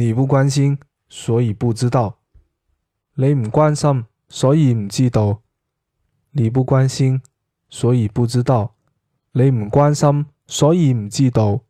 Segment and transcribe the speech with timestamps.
[0.00, 0.78] 你不关心
[1.08, 2.20] 所以不知道。
[3.14, 5.42] 你唔关心所以唔知道。
[6.30, 7.20] 你不关心
[7.68, 8.76] 所以不知道。
[9.32, 11.62] 你唔关心所以唔知道。